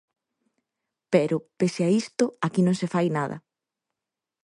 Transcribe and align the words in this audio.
Pero, 1.13 1.35
pese 1.59 1.81
a 1.87 1.89
isto, 2.03 2.25
aquí 2.45 2.61
non 2.63 2.75
se 2.81 2.91
fai 2.93 3.07
nada. 3.17 3.37